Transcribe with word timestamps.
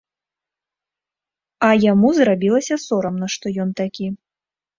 А 1.67 1.69
яму 1.83 2.07
зрабілася 2.21 2.75
сорамна, 2.87 3.31
што 3.37 3.45
ён 3.67 3.79
такі. 3.85 4.07